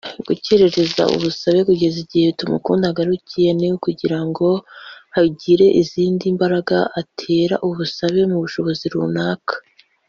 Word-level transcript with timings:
gukereza 0.27 1.03
ubusabe 1.15 1.59
kugeza 1.69 1.97
igihe 2.05 2.27
“Tumukunde 2.39 2.85
agarukiye” 2.91 3.49
ni 3.59 3.67
ukugira 3.75 4.19
ngo 4.27 4.49
hagire 5.15 5.67
izindi 5.81 6.23
mbaraga 6.35 6.77
atera 7.01 7.55
ubusabe 7.67 8.21
mu 8.31 8.37
bushobozi 8.43 8.85
runaka 8.95 9.55